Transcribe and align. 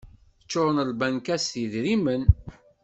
Ččuren 0.43 0.83
lbankat 0.89 1.41
s 1.49 1.51
yidrimen. 1.59 2.23